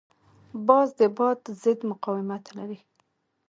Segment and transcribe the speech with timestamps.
[0.67, 2.79] باز د باد ضد مقاومت لري